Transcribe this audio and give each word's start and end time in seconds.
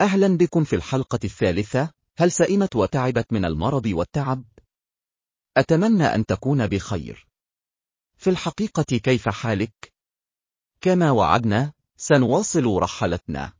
أهلا 0.00 0.36
بكم 0.36 0.64
في 0.64 0.76
الحلقة 0.76 1.18
الثالثة. 1.24 1.92
هل 2.16 2.32
سئمت 2.32 2.76
وتعبت 2.76 3.32
من 3.32 3.44
المرض 3.44 3.86
والتعب؟ 3.86 4.44
أتمنى 5.56 6.04
أن 6.04 6.26
تكون 6.26 6.66
بخير. 6.66 7.28
في 8.16 8.30
الحقيقة 8.30 8.82
كيف 8.82 9.28
حالك؟ 9.28 9.92
كما 10.80 11.10
وعدنا 11.10 11.72
سنواصل 11.96 12.76
رحلتنا. 12.76 13.52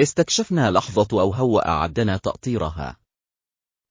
استكشفنا 0.00 0.70
لحظة 0.70 1.20
أوهو 1.20 1.56
وأعدنا 1.56 2.16
تأطيرها. 2.16 2.96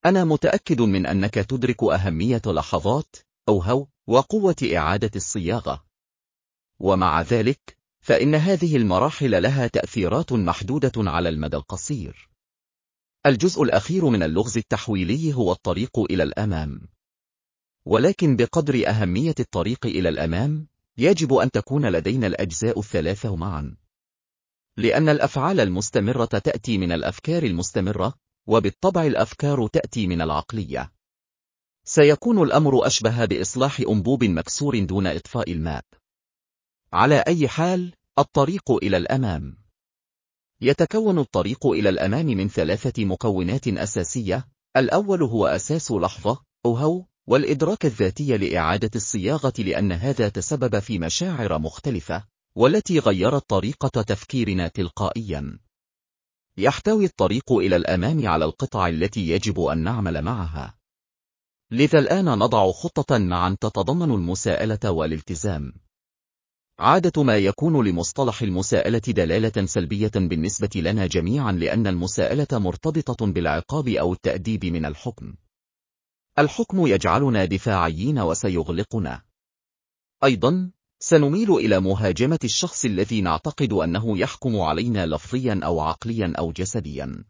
أنا 0.06 0.24
متأكد 0.24 0.82
من 0.82 1.06
أنك 1.06 1.34
تدرك 1.34 1.84
أهمية 1.84 2.42
لحظات 2.46 3.16
أوهو 3.50 3.88
وقوة 4.08 4.56
إعادة 4.76 5.12
الصياغة. 5.16 5.86
ومع 6.80 7.22
ذلك 7.22 7.78
فإن 8.04 8.36
هذه 8.36 8.78
المراحل 8.78 9.44
لها 9.44 9.68
تأثيرات 9.68 10.34
محدودة 10.34 10.92
على 10.98 11.30
المدى 11.30 11.58
القصير. 11.58 12.30
الجزء 13.26 13.64
الأخير 13.64 14.06
من 14.06 14.24
اللغز 14.24 14.58
التحويلي 14.58 15.34
هو 15.34 15.52
الطريق 15.52 16.00
إلى 16.00 16.24
الأمام. 16.24 16.82
ولكن 17.86 18.36
بقدر 18.36 18.90
أهمية 18.90 19.36
الطريق 19.40 19.86
إلى 19.86 20.10
الأمام، 20.10 20.68
يجب 20.98 21.34
أن 21.34 21.52
تكون 21.52 21.86
لدينا 21.86 22.28
الأجزاء 22.28 22.80
الثلاثة 22.80 23.36
معا. 23.36 23.76
لأن 24.78 25.10
الأفعال 25.10 25.60
المستمرة 25.60 26.26
تأتي 26.26 26.78
من 26.78 26.92
الأفكار 26.92 27.44
المستمرة، 27.44 28.14
وبالطبع 28.48 29.06
الأفكار 29.06 29.68
تأتي 29.68 30.08
من 30.08 30.22
العقلية. 30.22 30.92
سيكون 31.86 32.42
الأمر 32.44 32.88
أشبه 32.88 33.26
بإصلاح 33.26 33.80
أنبوب 33.80 34.24
مكسور 34.24 34.84
دون 34.84 35.08
إطفاء 35.08 35.52
الماء. 35.52 35.84
على 36.94 37.24
أي 37.28 37.48
حال 37.48 37.94
الطريق 38.20 38.72
إلى 38.72 38.98
الأمام. 38.98 39.58
يتكون 40.62 41.20
الطريق 41.20 41.68
إلى 41.68 41.90
الأمام 41.90 42.26
من 42.26 42.50
ثلاثة 42.50 43.06
مكونات 43.06 43.68
أساسية. 43.68 44.48
الأول 44.78 45.24
هو 45.24 45.48
أساس 45.48 45.92
لحظة 45.92 46.42
أوهو 46.66 47.06
والإدراك 47.28 47.86
الذاتي 47.86 48.38
لإعادة 48.38 48.90
الصياغة 48.96 49.54
لأن 49.58 49.92
هذا 49.92 50.30
تسبب 50.30 50.80
في 50.80 51.00
مشاعر 51.00 51.60
مختلفة 51.60 52.26
والتي 52.56 53.00
غيرت 53.00 53.50
طريقة 53.50 54.02
تفكيرنا 54.02 54.68
تلقائيا. 54.68 55.60
يحتوي 56.58 57.06
الطريق 57.06 57.52
إلى 57.52 57.76
الأمام 57.76 58.28
على 58.28 58.46
القطع 58.46 58.88
التي 58.88 59.30
يجب 59.30 59.60
أن 59.60 59.78
نعمل 59.78 60.22
معها. 60.22 60.78
لذا 61.72 62.00
الآن 62.00 62.26
نضع 62.26 62.72
خطة 62.72 63.18
معا 63.18 63.58
تتضمن 63.62 64.12
المساءلة 64.12 64.92
والالتزام. 64.92 65.74
عادة 66.80 67.24
ما 67.24 67.38
يكون 67.38 67.88
لمصطلح 67.88 68.42
المساءلة 68.42 69.00
دلالة 69.00 69.66
سلبية 69.66 70.12
بالنسبة 70.16 70.70
لنا 70.76 71.08
جميعا 71.08 71.52
لأن 71.52 71.88
المساءلة 71.88 72.48
مرتبطة 72.52 73.26
بالعقاب 73.26 73.88
أو 73.88 74.14
التأديب 74.14 74.66
من 74.66 74.86
الحكم. 74.86 75.36
الحكم 76.40 76.88
يجعلنا 76.88 77.46
دفاعيين 77.46 78.20
وسيغلقنا. 78.20 79.22
أيضا، 80.24 80.72
سنميل 81.00 81.52
إلى 81.52 81.80
مهاجمة 81.80 82.40
الشخص 82.44 82.86
الذي 82.86 83.22
نعتقد 83.22 83.74
أنه 83.74 84.18
يحكم 84.18 84.62
علينا 84.62 85.06
لفظيا 85.06 85.60
أو 85.64 85.80
عقليا 85.80 86.34
أو 86.38 86.52
جسديا. 86.52 87.24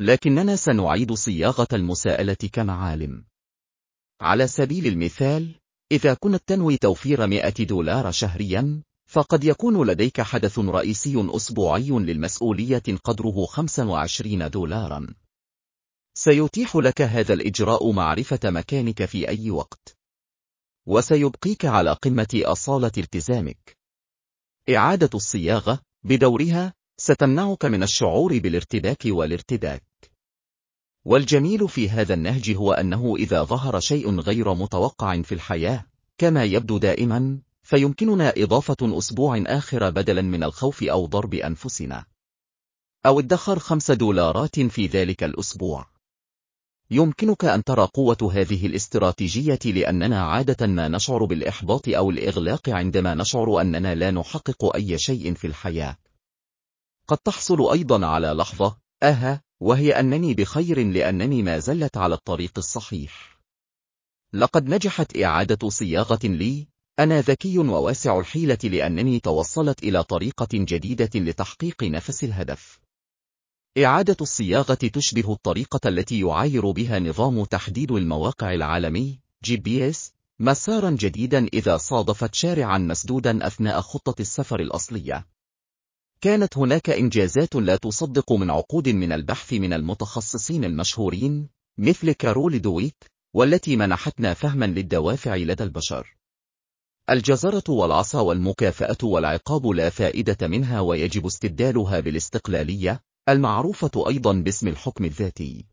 لكننا 0.00 0.56
سنعيد 0.56 1.12
صياغة 1.12 1.68
المساءلة 1.72 2.34
كمعالم. 2.52 3.24
على 4.20 4.46
سبيل 4.46 4.86
المثال، 4.86 5.59
إذا 5.92 6.14
كنت 6.14 6.42
تنوي 6.46 6.76
توفير 6.76 7.26
100 7.26 7.50
دولار 7.50 8.10
شهريا، 8.10 8.82
فقد 9.06 9.44
يكون 9.44 9.86
لديك 9.86 10.20
حدث 10.20 10.58
رئيسي 10.58 11.30
أسبوعي 11.36 11.90
للمسؤولية 11.90 12.82
قدره 13.04 13.46
25 13.46 14.50
دولارا. 14.50 15.06
سيتيح 16.14 16.76
لك 16.76 17.02
هذا 17.02 17.34
الإجراء 17.34 17.90
معرفة 17.90 18.40
مكانك 18.44 19.04
في 19.04 19.28
أي 19.28 19.50
وقت. 19.50 19.96
وسيبقيك 20.86 21.64
على 21.64 21.92
قمة 21.92 22.28
أصالة 22.34 22.92
التزامك. 22.98 23.76
إعادة 24.76 25.10
الصياغة 25.14 25.80
بدورها 26.04 26.72
ستمنعك 27.00 27.64
من 27.64 27.82
الشعور 27.82 28.38
بالارتباك 28.38 29.02
والارتداك. 29.06 29.89
والجميل 31.04 31.68
في 31.68 31.90
هذا 31.90 32.14
النهج 32.14 32.50
هو 32.56 32.72
أنه 32.72 33.16
إذا 33.16 33.42
ظهر 33.42 33.80
شيء 33.80 34.20
غير 34.20 34.54
متوقع 34.54 35.22
في 35.22 35.34
الحياة 35.34 35.86
كما 36.18 36.44
يبدو 36.44 36.78
دائما 36.78 37.38
فيمكننا 37.62 38.32
إضافة 38.36 38.98
أسبوع 38.98 39.42
آخر 39.46 39.90
بدلا 39.90 40.22
من 40.22 40.42
الخوف 40.42 40.82
أو 40.82 41.06
ضرب 41.06 41.34
أنفسنا. 41.34 42.04
أو 43.06 43.20
ادخر 43.20 43.58
خمس 43.58 43.90
دولارات 43.90 44.60
في 44.60 44.86
ذلك 44.86 45.24
الأسبوع. 45.24 45.86
يمكنك 46.90 47.44
أن 47.44 47.64
ترى 47.64 47.88
قوة 47.94 48.32
هذه 48.34 48.66
الاستراتيجية 48.66 49.58
لأننا 49.64 50.22
عادة 50.22 50.66
ما 50.66 50.88
نشعر 50.88 51.24
بالإحباط 51.24 51.88
أو 51.88 52.10
الإغلاق 52.10 52.68
عندما 52.68 53.14
نشعر 53.14 53.60
أننا 53.60 53.94
لا 53.94 54.10
نحقق 54.10 54.74
أي 54.74 54.98
شيء 54.98 55.34
في 55.34 55.46
الحياة. 55.46 55.96
قد 57.08 57.18
تحصل 57.18 57.72
أيضا 57.72 58.06
على 58.06 58.26
لحظة 58.26 58.78
آها 59.02 59.42
وهي 59.60 60.00
أنني 60.00 60.34
بخير 60.34 60.86
لأنني 60.86 61.42
ما 61.42 61.58
زلت 61.58 61.96
على 61.96 62.14
الطريق 62.14 62.52
الصحيح. 62.58 63.40
لقد 64.32 64.68
نجحت 64.68 65.16
إعادة 65.16 65.68
صياغة 65.68 66.18
لي، 66.24 66.66
أنا 66.98 67.20
ذكي 67.20 67.58
وواسع 67.58 68.18
الحيلة 68.18 68.58
لأنني 68.64 69.20
توصلت 69.20 69.82
إلى 69.82 70.04
طريقة 70.04 70.48
جديدة 70.52 71.10
لتحقيق 71.14 71.84
نفس 71.84 72.24
الهدف. 72.24 72.80
إعادة 73.78 74.16
الصياغة 74.20 74.74
تشبه 74.74 75.32
الطريقة 75.32 75.88
التي 75.88 76.20
يعاير 76.20 76.70
بها 76.70 76.98
نظام 76.98 77.44
تحديد 77.44 77.92
المواقع 77.92 78.54
العالمي 78.54 79.20
GPS 79.46 79.96
مسارا 80.38 80.90
جديدا 80.90 81.46
إذا 81.46 81.76
صادفت 81.76 82.34
شارعا 82.34 82.78
مسدودا 82.78 83.46
أثناء 83.46 83.80
خطة 83.80 84.20
السفر 84.20 84.60
الأصلية. 84.60 85.26
كانت 86.20 86.58
هناك 86.58 86.90
إنجازات 86.90 87.54
لا 87.54 87.76
تصدق 87.76 88.32
من 88.32 88.50
عقود 88.50 88.88
من 88.88 89.12
البحث 89.12 89.52
من 89.52 89.72
المتخصصين 89.72 90.64
المشهورين 90.64 91.48
مثل 91.78 92.12
كارول 92.12 92.60
دويت 92.62 93.04
والتي 93.34 93.76
منحتنا 93.76 94.34
فهما 94.34 94.64
للدوافع 94.64 95.36
لدى 95.36 95.64
البشر. 95.64 96.16
الجزرة 97.10 97.64
والعصا 97.68 98.20
والمكافأة 98.20 98.96
والعقاب 99.02 99.66
لا 99.66 99.90
فائدة 99.90 100.48
منها 100.48 100.80
ويجب 100.80 101.26
استبدالها 101.26 102.00
بالاستقلالية 102.00 103.00
المعروفة 103.28 104.08
أيضا 104.08 104.32
باسم 104.32 104.68
الحكم 104.68 105.04
الذاتي. 105.04 105.66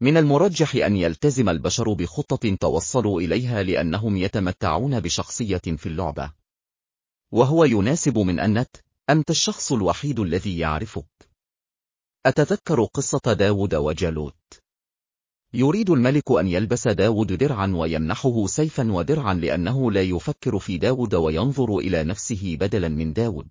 من 0.00 0.16
المرجح 0.16 0.74
أن 0.74 0.96
يلتزم 0.96 1.48
البشر 1.48 1.92
بخطة 1.92 2.54
توصلوا 2.54 3.20
إليها 3.20 3.62
لأنهم 3.62 4.16
يتمتعون 4.16 5.00
بشخصية 5.00 5.58
في 5.58 5.86
اللعبة. 5.86 6.32
وهو 7.32 7.64
يناسب 7.64 8.18
من 8.18 8.40
أنت 8.40 8.76
أنت 9.10 9.30
الشخص 9.30 9.72
الوحيد 9.72 10.20
الذي 10.20 10.58
يعرفك. 10.58 11.28
أتذكر 12.26 12.84
قصة 12.84 13.32
داود 13.32 13.74
وجالوت. 13.74 14.34
يريد 15.54 15.90
الملك 15.90 16.30
أن 16.30 16.48
يلبس 16.48 16.88
داود 16.88 17.32
درعا 17.32 17.72
ويمنحه 17.76 18.46
سيفا 18.46 18.92
ودرعا 18.92 19.34
لأنه 19.34 19.92
لا 19.92 20.02
يفكر 20.02 20.58
في 20.58 20.78
داود 20.78 21.14
وينظر 21.14 21.78
إلى 21.78 22.04
نفسه 22.04 22.56
بدلا 22.60 22.88
من 22.88 23.12
داود. 23.12 23.48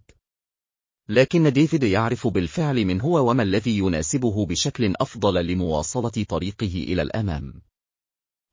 لكن 1.10 1.54
ديفيد 1.54 1.84
يعرف 1.84 2.28
بالفعل 2.28 2.86
من 2.86 3.02
هو 3.02 3.30
وما 3.30 3.44
الذي 3.44 3.78
يناسبه 3.78 4.46
بشكل 4.46 4.94
أفضل 5.00 5.46
لمواصلة 5.46 6.26
طريقه 6.30 6.84
إلى 6.88 7.02
الأمام. 7.02 7.62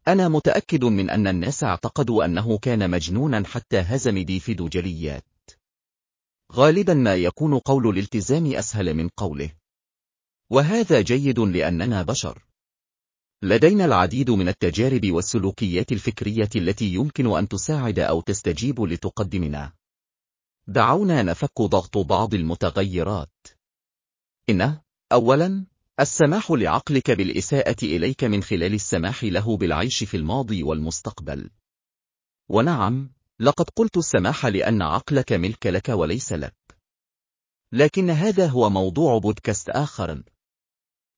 أنا 0.09 0.29
متأكد 0.29 0.85
من 0.85 1.11
أن 1.11 1.27
الناس 1.27 1.65
اعتقدوا 1.65 2.25
أنه 2.25 2.59
كان 2.59 2.91
مجنونا 2.91 3.45
حتى 3.47 3.79
هزم 3.79 4.19
ديفيد 4.19 4.63
جليات. 4.63 5.34
غالبا 6.53 6.95
ما 6.95 7.15
يكون 7.15 7.59
قول 7.59 7.89
الالتزام 7.89 8.53
أسهل 8.53 8.95
من 8.95 9.09
قوله. 9.09 9.51
وهذا 10.51 11.01
جيد 11.01 11.39
لأننا 11.39 12.03
بشر. 12.03 12.45
لدينا 13.43 13.85
العديد 13.85 14.31
من 14.31 14.49
التجارب 14.49 15.11
والسلوكيات 15.11 15.93
الفكرية 15.93 16.49
التي 16.57 16.95
يمكن 16.95 17.37
أن 17.37 17.49
تساعد 17.49 17.99
أو 17.99 18.21
تستجيب 18.21 18.81
لتقدمنا. 18.81 19.73
دعونا 20.67 21.23
نفك 21.23 21.63
ضغط 21.63 21.99
بعض 21.99 22.35
المتغيرات. 22.35 23.47
إن 24.51 24.81
أولا 25.13 25.67
السماح 26.01 26.51
لعقلك 26.51 27.11
بالإساءة 27.11 27.77
إليك 27.83 28.25
من 28.25 28.43
خلال 28.43 28.75
السماح 28.75 29.25
له 29.25 29.57
بالعيش 29.57 30.05
في 30.05 30.17
الماضي 30.17 30.63
والمستقبل. 30.63 31.51
ونعم 32.49 33.11
لقد 33.41 33.71
قلت 33.77 33.97
السماح 33.97 34.47
لأن 34.47 34.83
عقلك 34.83 35.33
ملك 35.33 35.67
لك 35.67 35.89
وليس 35.89 36.33
لك. 36.33 36.57
لكن 37.73 38.11
هذا 38.11 38.47
هو 38.47 38.71
موضوع 38.71 39.19
بودكاست 39.19 39.69
آخر. 39.71 40.23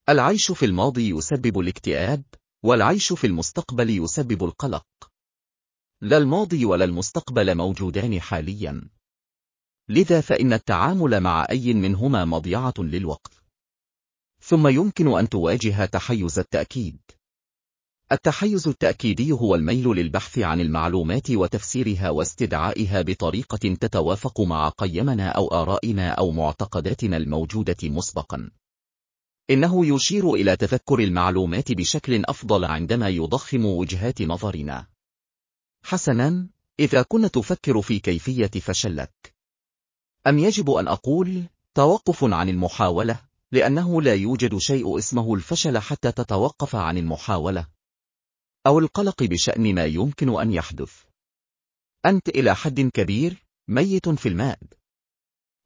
العيش 0.08 0.50
في 0.52 0.66
الماضي 0.66 1.10
يسبب 1.10 1.58
الاكتئاب، 1.58 2.24
والعيش 2.62 3.12
في 3.12 3.26
المستقبل 3.26 3.90
يسبب 3.90 4.44
القلق. 4.44 4.86
لا 6.00 6.16
الماضي 6.16 6.64
ولا 6.64 6.84
المستقبل 6.84 7.54
موجودان 7.54 8.20
حاليا. 8.20 8.90
لذا 9.88 10.20
فإن 10.20 10.52
التعامل 10.52 11.20
مع 11.20 11.46
أي 11.50 11.74
منهما 11.74 12.24
مضيعة 12.24 12.74
للوقت. 12.78 13.42
ثم 14.40 14.68
يمكن 14.68 15.18
أن 15.18 15.28
تواجه 15.28 15.84
تحيز 15.84 16.38
التأكيد. 16.38 16.98
التحيز 18.12 18.68
التأكيدي 18.68 19.32
هو 19.32 19.54
الميل 19.54 19.88
للبحث 19.88 20.38
عن 20.38 20.60
المعلومات 20.60 21.30
وتفسيرها 21.30 22.10
واستدعائها 22.10 23.02
بطريقة 23.02 23.56
تتوافق 23.56 24.40
مع 24.40 24.68
قيمنا 24.68 25.28
أو 25.28 25.48
آرائنا 25.48 26.08
أو 26.08 26.30
معتقداتنا 26.30 27.16
الموجودة 27.16 27.76
مسبقا. 27.82 28.50
إنه 29.50 29.86
يشير 29.86 30.34
إلى 30.34 30.56
تذكر 30.56 30.98
المعلومات 30.98 31.72
بشكل 31.72 32.24
أفضل 32.24 32.64
عندما 32.64 33.08
يضخم 33.08 33.64
وجهات 33.64 34.22
نظرنا. 34.22 34.86
حسنا، 35.82 36.48
إذا 36.80 37.02
كنت 37.02 37.34
تفكر 37.34 37.82
في 37.82 37.98
كيفية 37.98 38.46
فشلك. 38.60 39.34
أم 40.26 40.38
يجب 40.38 40.70
أن 40.70 40.88
أقول 40.88 41.44
توقف 41.74 42.24
عن 42.24 42.48
المحاولة، 42.48 43.20
لأنه 43.52 44.02
لا 44.02 44.14
يوجد 44.14 44.58
شيء 44.58 44.98
اسمه 44.98 45.34
الفشل 45.34 45.78
حتى 45.78 46.12
تتوقف 46.12 46.76
عن 46.76 46.98
المحاولة. 46.98 47.75
أو 48.66 48.78
القلق 48.78 49.22
بشأن 49.22 49.74
ما 49.74 49.84
يمكن 49.84 50.40
أن 50.40 50.52
يحدث. 50.52 50.92
أنت 52.06 52.28
إلى 52.28 52.54
حد 52.54 52.80
كبير 52.80 53.44
ميت 53.68 54.08
في 54.08 54.28
الماء. 54.28 54.58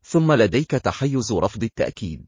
ثم 0.05 0.32
لديك 0.32 0.70
تحيز 0.70 1.32
رفض 1.32 1.62
التأكيد. 1.62 2.26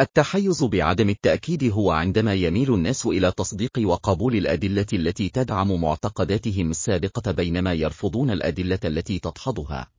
التحيز 0.00 0.64
بعدم 0.64 1.08
التأكيد 1.08 1.64
هو 1.64 1.90
عندما 1.90 2.34
يميل 2.34 2.74
الناس 2.74 3.06
إلى 3.06 3.32
تصديق 3.32 3.70
وقبول 3.78 4.36
الأدلة 4.36 4.86
التي 4.92 5.28
تدعم 5.28 5.80
معتقداتهم 5.80 6.70
السابقة 6.70 7.32
بينما 7.32 7.72
يرفضون 7.72 8.30
الأدلة 8.30 8.80
التي 8.84 9.18
تدحضها. 9.18 9.90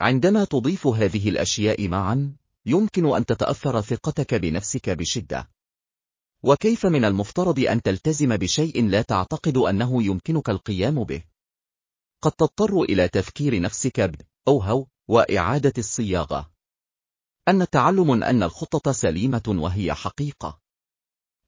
عندما 0.00 0.44
تضيف 0.44 0.86
هذه 0.86 1.28
الأشياء 1.28 1.88
معا، 1.88 2.36
يمكن 2.66 3.14
أن 3.14 3.26
تتأثر 3.26 3.80
ثقتك 3.80 4.34
بنفسك 4.34 4.90
بشدة. 4.90 5.53
وكيف 6.44 6.86
من 6.86 7.04
المفترض 7.04 7.58
أن 7.58 7.82
تلتزم 7.82 8.36
بشيء 8.36 8.88
لا 8.88 9.02
تعتقد 9.02 9.56
أنه 9.56 10.02
يمكنك 10.02 10.50
القيام 10.50 11.04
به؟ 11.04 11.24
قد 12.22 12.32
تضطر 12.32 12.82
إلى 12.82 13.08
تفكير 13.08 13.60
نفسك 13.60 14.00
ب 14.00 14.14
أوهو 14.48 14.86
وإعادة 15.08 15.72
الصياغة. 15.78 16.52
أن 17.48 17.70
تعلم 17.70 18.22
أن 18.22 18.42
الخطة 18.42 18.92
سليمة 18.92 19.42
وهي 19.48 19.94
حقيقة. 19.94 20.60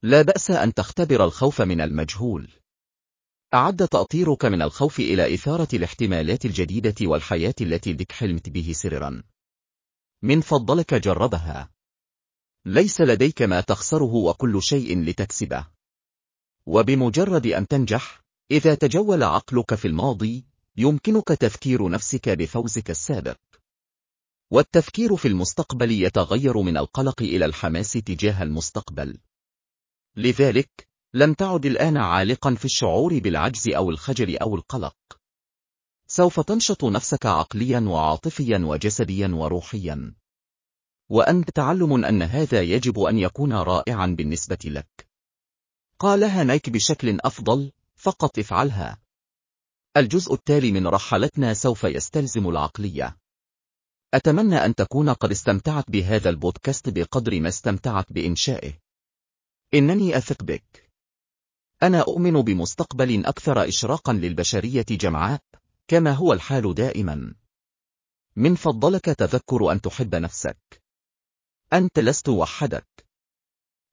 لا 0.02 0.22
بأس 0.22 0.50
أن 0.50 0.74
تختبر 0.74 1.24
الخوف 1.24 1.62
من 1.62 1.80
المجهول. 1.80 2.52
أعد 3.54 3.88
تأطيرك 3.88 4.44
من 4.44 4.62
الخوف 4.62 5.00
إلى 5.00 5.34
إثارة 5.34 5.68
الاحتمالات 5.72 6.44
الجديدة 6.44 6.94
والحياة 7.02 7.54
التي 7.60 7.92
دك 7.92 8.12
حلمت 8.12 8.48
به 8.48 8.72
سررا. 8.72 9.22
من 10.22 10.40
فضلك 10.40 10.94
جربها. 10.94 11.75
ليس 12.68 13.00
لديك 13.00 13.42
ما 13.42 13.60
تخسره 13.60 14.14
وكل 14.14 14.62
شيء 14.62 15.00
لتكسبه. 15.02 15.66
وبمجرد 16.66 17.46
أن 17.46 17.66
تنجح، 17.66 18.20
إذا 18.50 18.74
تجول 18.74 19.22
عقلك 19.22 19.74
في 19.74 19.88
الماضي، 19.88 20.44
يمكنك 20.76 21.28
تفكير 21.28 21.88
نفسك 21.88 22.28
بفوزك 22.28 22.90
السابق. 22.90 23.36
والتفكير 24.50 25.16
في 25.16 25.28
المستقبل 25.28 25.90
يتغير 25.90 26.62
من 26.62 26.76
القلق 26.76 27.22
إلى 27.22 27.44
الحماس 27.44 27.92
تجاه 27.92 28.42
المستقبل. 28.42 29.18
لذلك، 30.16 30.88
لم 31.14 31.34
تعد 31.34 31.66
الآن 31.66 31.96
عالقا 31.96 32.54
في 32.54 32.64
الشعور 32.64 33.18
بالعجز 33.18 33.68
أو 33.68 33.90
الخجل 33.90 34.38
أو 34.38 34.54
القلق. 34.54 34.96
سوف 36.06 36.40
تنشط 36.40 36.84
نفسك 36.84 37.26
عقليا 37.26 37.80
وعاطفيا 37.80 38.58
وجسديا 38.58 39.28
وروحيا. 39.28 40.14
وأنت 41.08 41.50
تعلم 41.50 42.04
أن 42.04 42.22
هذا 42.22 42.62
يجب 42.62 43.00
أن 43.00 43.18
يكون 43.18 43.52
رائعا 43.52 44.06
بالنسبة 44.06 44.58
لك. 44.64 45.08
قالها 45.98 46.44
نايك 46.44 46.70
بشكل 46.70 47.18
أفضل، 47.20 47.72
فقط 47.96 48.38
افعلها. 48.38 48.98
الجزء 49.96 50.34
التالي 50.34 50.72
من 50.72 50.86
رحلتنا 50.86 51.54
سوف 51.54 51.84
يستلزم 51.84 52.48
العقلية. 52.48 53.16
أتمنى 54.14 54.56
أن 54.56 54.74
تكون 54.74 55.10
قد 55.10 55.30
استمتعت 55.30 55.90
بهذا 55.90 56.30
البودكاست 56.30 56.88
بقدر 56.88 57.40
ما 57.40 57.48
استمتعت 57.48 58.12
بإنشائه. 58.12 58.78
إنني 59.74 60.16
أثق 60.16 60.42
بك. 60.42 60.90
أنا 61.82 62.00
أؤمن 62.00 62.42
بمستقبل 62.42 63.26
أكثر 63.26 63.68
إشراقا 63.68 64.12
للبشرية 64.12 64.86
جمعاء، 64.90 65.40
كما 65.88 66.12
هو 66.12 66.32
الحال 66.32 66.74
دائما. 66.74 67.34
من 68.36 68.54
فضلك 68.54 69.04
تذكر 69.04 69.72
أن 69.72 69.80
تحب 69.80 70.14
نفسك. 70.14 70.85
أنت 71.72 71.98
لست 71.98 72.28
وحدك. 72.28 73.06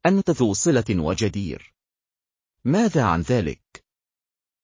أنت 0.06 0.30
ذو 0.30 0.54
صلة 0.54 0.86
وجدير. 0.90 1.74
ماذا 2.66 3.06
عن 3.06 3.22
ذلك؟ 3.22 3.63